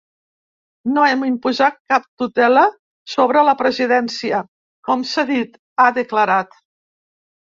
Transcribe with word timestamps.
“No 0.93 1.03
hem 1.09 1.25
imposat 1.27 1.75
cap 1.93 2.07
tutela 2.21 2.63
sobre 3.15 3.45
la 3.49 3.55
presidència, 3.61 4.41
com 4.89 5.05
s’ha 5.11 5.27
dit”, 5.33 5.55
ha 5.85 5.91
declarat. 6.03 6.63